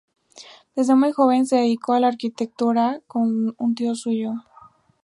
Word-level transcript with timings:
Desde 0.75 0.95
muy 0.95 1.11
joven 1.11 1.45
se 1.45 1.57
dedicó 1.57 1.93
a 1.93 1.99
la 1.99 2.07
arquitectura 2.07 3.01
con 3.05 3.53
un 3.59 3.75
tío 3.75 3.93
suyo. 3.93 4.33